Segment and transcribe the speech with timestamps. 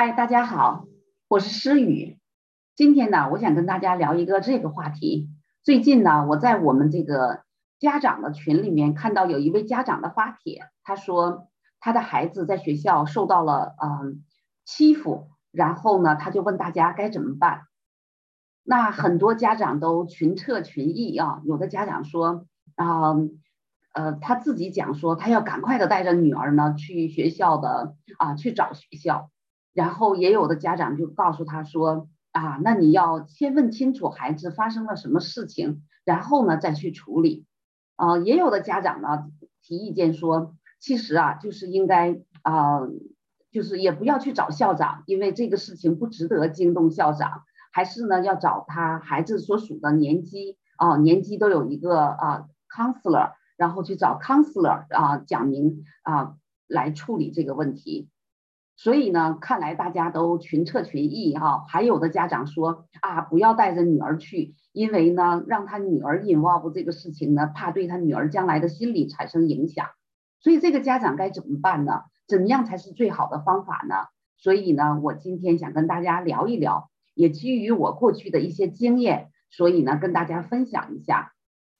[0.00, 0.86] 嗨，大家好，
[1.28, 2.18] 我是诗雨。
[2.74, 5.28] 今天呢，我想跟大家聊一个这个话题。
[5.62, 7.42] 最近呢，我在我们这个
[7.78, 11.48] 家长的群里面看到有一位家长的发帖，他说
[11.80, 14.24] 他的孩子在学校受到了嗯
[14.64, 17.64] 欺负，然后呢，他就问大家该怎么办。
[18.62, 23.16] 那很多家长都群策群议啊，有的家长说啊，
[23.92, 29.30] 呃，他自己讲说他要赶快的带着女儿呢去学校的啊去找学校。
[29.72, 37.46] 然后也有的家长就告诉他说啊，那你要先问清楚孩子发生了什么事情，然后呢再去处理。
[37.96, 39.26] 啊，也有的家长呢
[39.62, 42.80] 提意见说，其实啊就是应该啊，
[43.50, 58.08] 就是也不要去找校长，因为这个事情不值得惊动校长，还是呢要找他孩子所属的年级啊，年级都有一个啊 counselor，然后去找 counselor 啊讲明啊来处理这个问题。
[58.82, 69.88] 所以呢，看来大家都群策群议哈，还有的家长说啊，不要带着女儿去，因为呢，让他女儿 involve 这个事情呢，怕对他女儿将来的心理产生影响。
[70.40, 72.04] 所以这个家长该怎么办呢？
[72.26, 73.96] 怎么样才是最好的方法呢？
[74.38, 81.34] 所以呢，我今天想跟大家聊一聊，也基于我过去的一些经验，所以呢，跟大家分享一下。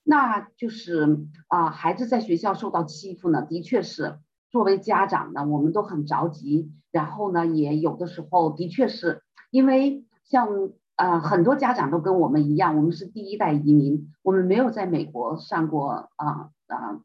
[0.05, 4.19] 那就是啊，孩子在学校受到欺负呢，的确是。
[4.50, 10.48] 作为家长呢，我们都很着急，然后呢，也有的时候的确是因为像
[10.96, 17.00] 呃很多家长都跟我们一样，我们是第一代移民，我们没有在美国上过啊啊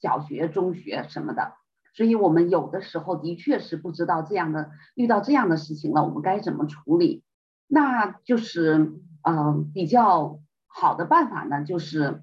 [0.00, 1.54] 小学、中学什么的，
[1.92, 7.24] 所以我们有的时候的确是不知道这样的遇到这样的事情了，我们该怎么处理？
[7.66, 12.22] 那就是嗯比较好的办法呢，就是。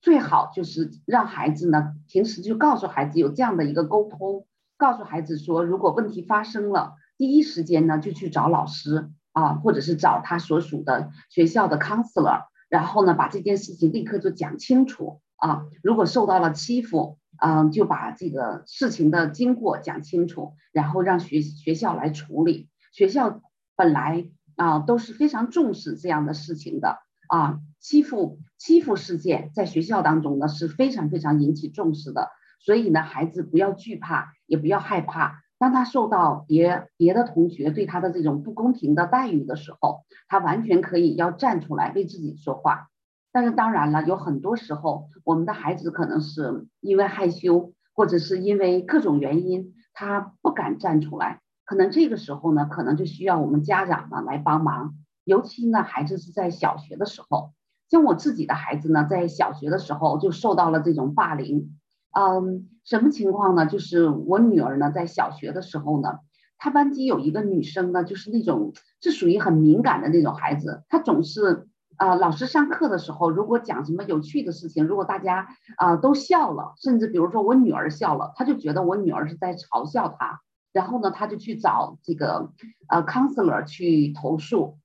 [0.00, 4.46] 最好就是让孩子呢，平时就告诉孩子有这样的一个沟通，
[4.76, 15.62] 告诉孩子说，如果问题发生了，第一时间呢就去找老师啊，或者是找他所属的学校的 counselor，然后呢把这件事情立刻就讲清楚啊。
[15.82, 22.68] 如果受到了欺负，嗯，就把这个事情的经过讲清楚，然后让学学校来处理。
[22.92, 23.40] 学校
[23.76, 26.98] 本来啊都是非常重视这样的事情的。
[27.28, 32.28] 啊，欺负欺负事件在学校当中呢是非常非常引起重视的，
[32.60, 35.42] 所以呢，孩子不要惧怕，也不要害怕。
[35.58, 42.88] 当他受到别别的同学对他的这种不公平的待遇的时候，他完全可以要站出来为自己说话。
[43.32, 51.40] 但是当然了，有很多时候，我们的孩子可能是因为害羞，或者是因为各种原因，他不敢站出来。
[51.64, 54.94] 可能这个时候呢，可能就需要我们家长呢来帮忙。
[55.28, 57.52] 尤其呢，孩子是在小学的时候，
[57.90, 61.76] 像我自己的孩子呢，在小学的时候就受到了这种霸凌。
[62.18, 63.66] 嗯，什么情况呢？
[63.66, 66.20] 就是我女儿呢，在小学的时候呢，
[66.56, 68.72] 她班级有一个女生呢，就是那种
[69.02, 75.46] 是属于很敏感的那种孩子，她总是啊，老师上课的时候，如果讲什么有趣的事情，如果大家
[75.76, 80.40] 啊都笑了，甚至比如说我女儿笑了，她就觉得我女儿是在嘲笑她，
[80.72, 82.50] 然后呢，她就去找这个
[82.88, 84.78] 呃 counselor 去投诉。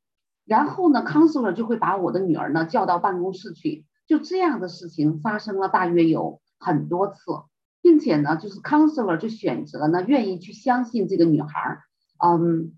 [0.45, 7.15] 然后呢，counselor 就会把我的女儿呢叫到办公室去，就这样的事情发生了大约有很多次，
[7.81, 11.79] 并且呢，就是 counselor 就选择呢愿意去相信这个女孩，
[12.23, 12.73] 嗯，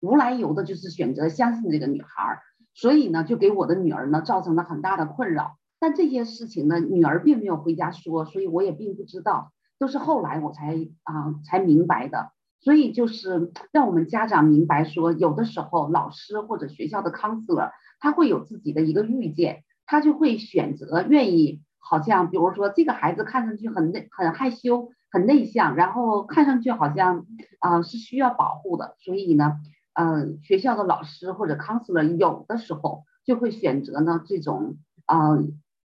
[0.00, 2.40] 无来由的就是选择相信这个女孩，
[2.72, 5.58] 所以呢，就给我的女儿呢造成了很大的困扰。
[5.78, 12.32] 但这些事情呢，女儿并没有回家说，所以我也并不知道，都是后来我才啊才明白的。
[12.64, 27.26] 所以就是让我们家长明白说，有的时候老师或者学校的 counselor 他会有自己的一个预见，他就会选择愿意，好像比如说这个孩子看上去很内很害羞很内向，然后看上去好像
[27.60, 29.58] 啊是需要保护的，所以呢，
[29.92, 35.36] 嗯，学校的老师或者 counselor 有的时候就会选择呢这种啊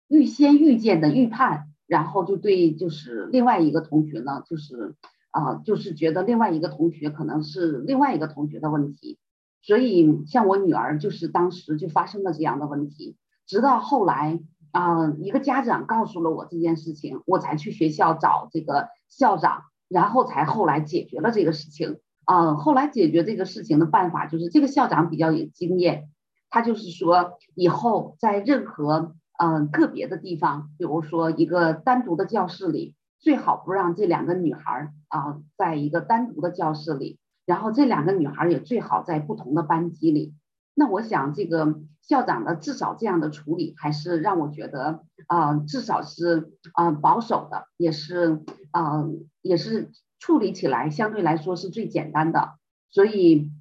[0.09, 4.95] 预先预见的预判，然后就对就是另外一个同学呢就是。
[5.33, 9.19] 啊，就是觉得另外一个同学可能是另外一个同学的问题，
[9.63, 14.41] 所以像我女儿就是当时就发生了这样的问题，直到后来
[14.73, 21.99] 啊，一个家长告诉了我这件事情，我才去学校找这个校长，然后才后来解决了这个事情。
[22.27, 26.11] 啊，后来解决这个事情的办法就是这个校长比较有经验，
[26.51, 32.95] 他就是说以后在任何嗯个别的地方，比如说一个单独的教室里。
[33.23, 40.35] 最好不让这两个女孩啊，在一个单独的教室里，然后这两个女孩也最好在不同的班级里。
[40.75, 48.43] 那我想，这个校长的至少这样的处理，还是让我觉得啊，至少是啊保守的，也是
[48.73, 49.05] 啊
[49.41, 52.55] 也是处理起来相对来说是最简单的。
[52.91, 53.53] 所以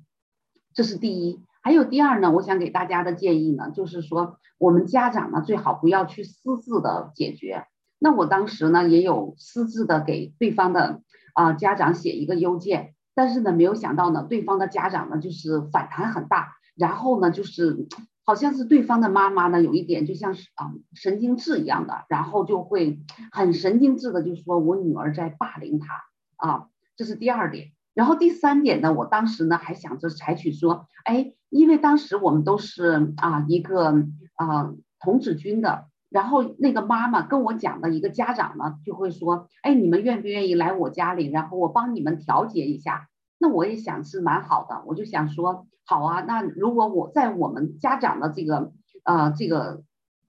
[0.73, 1.39] 这是第一。
[1.61, 7.67] 还有第二呢，我想给大家的建议呢，就是说我们家长呢最好不要去私自的解决。
[8.03, 11.03] 那我当时呢也有私自的给对方的
[11.35, 17.87] 啊家长写一个邮件，但是呢没有想到呢对方的家长呢就是反弹很大，然后呢就是
[18.25, 22.99] 好像是对方的妈妈呢有一点就像是啊神经质一样的，然后就会
[23.31, 26.03] 很神经质的就说我女儿在霸凌他
[26.37, 26.67] 啊，
[26.97, 27.71] 这是第二点。
[27.93, 43.07] 然后第三点呢，我当时呢还想着采取说，哎，因为当时我们都是啊一个啊童子军的，然后那个妈妈跟我讲的一个家长呢就会说，哎，你们愿不愿意来我家里，然后我帮你们调节一下？
[43.39, 48.73] 那我也想是蛮好的，我就想说，好啊，那如果我在我们家长的这个
[49.03, 49.83] 呃这个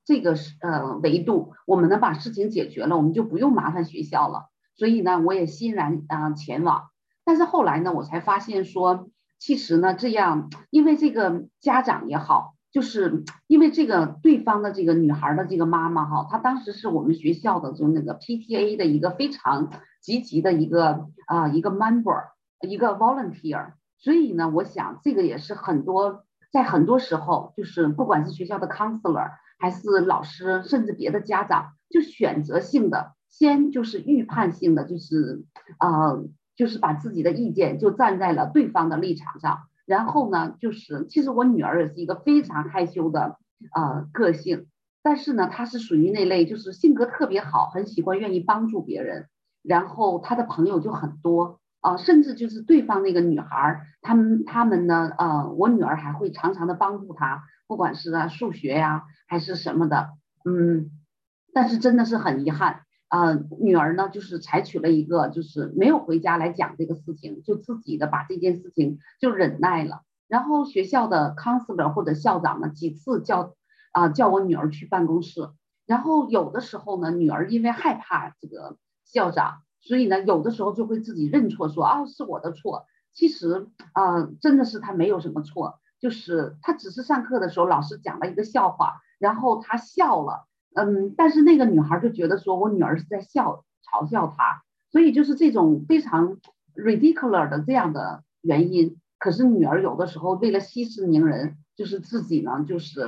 [0.04, 4.46] 这个呃维度，我们能把事情解决了，我们就不用麻烦学校了。
[4.76, 6.84] 所以呢，我也欣然啊前往。
[7.24, 9.08] 但是后来呢，我才发现说，
[9.38, 19.70] 其实呢，这样，因为这个家长也好，就是因为这个对方的这个女孩的这个妈妈哈，她当时是我们学校的就那个 PTA 的一个非常
[20.00, 22.30] 积极的一个啊一个 member，
[22.66, 35.44] 一个 volunteer，所以呢，我想这个也是很多在很多时候，就是不管是学校的 counselor 还是老师，甚至别的家长，就选择性的先就是预判性的就是
[35.78, 36.18] 啊。
[36.54, 43.36] 就是把自己的意见就站在了对方的立场上，然后呢，就是其实我女儿也是一个非常害羞的
[43.74, 44.66] 呃个性，
[45.02, 49.28] 但是呢，她是属于那类就是性格特别好，很喜欢愿意帮助别人，
[49.62, 60.10] 然后她的朋友就很多啊，甚至就是对方那个女孩，他们他们呢，呃，我女儿还会常常的帮助她，不管是啊数学呀还是什么的，
[60.44, 60.90] 嗯，
[61.52, 62.82] 但是真的是很遗憾。
[63.12, 70.00] 呃，女儿呢，就是采取了一个，就是没有回家来讲这个事情，就自己的把这件事情就忍耐了。
[70.28, 73.54] 然后学校的 counselor 或者校长呢，几次叫
[73.92, 75.50] 啊叫我女儿去办公室。
[75.84, 82.86] 然后有的时候呢，女儿因为害怕这个校长，所以呢，有的时候就会自己认错，说啊是我的错。
[83.12, 90.48] 其实啊，真的是她没有什么错，就是她只是上课的时候老师讲了一个笑话，然后她笑了。
[90.74, 96.38] 嗯，但是那个女孩就觉得说，我女儿是在笑嘲笑她，所以就是这种非常
[96.74, 98.96] ridiculous 的这样的原因。
[99.18, 103.02] 可是女儿有的时候为了息事宁人，就是自己呢，就是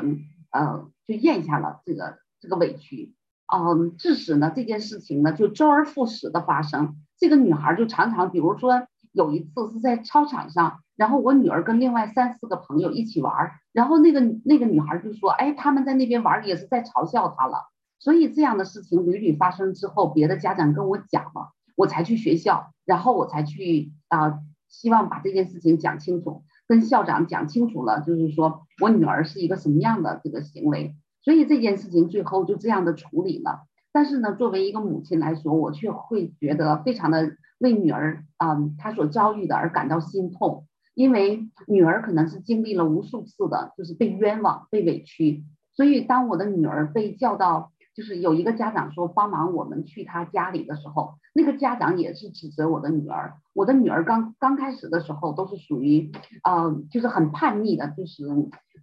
[0.51, 3.15] 呃，就咽下了这个这个委屈，
[3.53, 6.97] 嗯，致使呢这件事情呢就周而复始的发生。
[7.19, 10.81] 这个女孩就常常，比如说有一次是在操场上。
[10.97, 17.59] 然后我女儿跟另外三四个朋友一起玩，然后那个那个女孩就说：“哎，他们在那边玩也是在嘲笑她了。”
[17.99, 24.39] 所以这样的事情屡屡发生之后，别的家长跟我讲了，我才去学校，然后我才去啊，
[24.69, 30.95] 希望把这件事情讲清楚，跟校长讲清楚了，就是说我女儿是一个什么样的这个行为。
[31.23, 33.67] 所以这件事情最后就这样的处理了。
[33.91, 40.67] 但是呢，作为一个母亲来说，我却会觉得非常的为女儿啊她所遭遇的而感到心痛。
[40.95, 53.35] 因为女儿可能是经历了无数次的，就是被冤枉、被委屈，所以当我的女儿被叫到，就是有一个家长说帮忙我们去他家里的时候，那个家长也是指责我的女儿。
[53.53, 56.11] 我的女儿刚刚开始的时候都是属于，
[56.43, 58.25] 呃，就是很叛逆的，就是，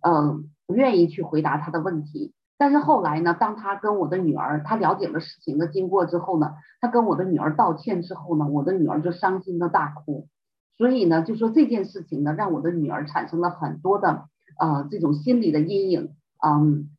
[0.01, 2.33] 呃，不愿意去回答他的问题。
[2.57, 10.27] 但是后来呢，当他跟我的女儿，他了解了事情的经过之后呢，他跟我的女儿道歉之后呢，我的女儿就伤心的大哭。
[10.77, 14.27] 所以呢，就说这件事情呢，让我的女儿产生了很多的
[14.59, 16.89] 呃这种心理的阴影，嗯，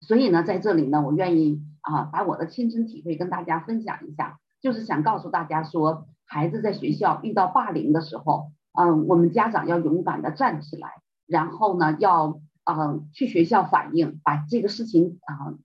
[0.00, 10.90] 所以呢，在这里呢，我愿意啊把我的亲身体会跟大家分享一下，就是想告诉大家说，孩子在学校遇到霸凌的时候，嗯，我们家长要勇敢的站起来，
[11.26, 15.58] 然后呢，要嗯去学校反映，把这个事情啊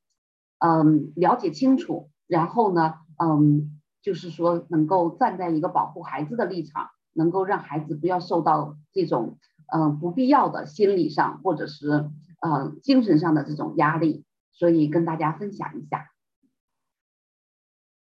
[0.58, 6.90] 嗯了解清楚，然后呢，嗯，就是说能够站在一个保护孩子的立场。
[7.14, 9.38] 能够让孩子不要受到这种
[9.74, 12.10] 嗯不必要的心理上或者是
[12.42, 16.10] 呃精神上的这种压力，所以跟大家分享一下。